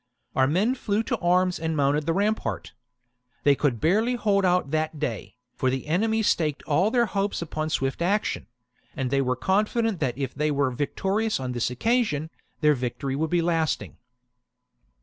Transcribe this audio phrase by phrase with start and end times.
[0.35, 2.73] Our men flew to arms and mounted the rampart.
[3.43, 7.69] They could barely hold out that day, for the enemy staked all their hopes upon
[7.69, 8.47] swift action;
[8.95, 13.29] and they were confident that if they were victorious on this occasion, their victory would
[13.29, 13.97] be lasting.